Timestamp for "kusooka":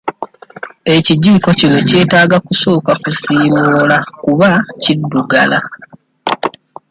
2.47-2.91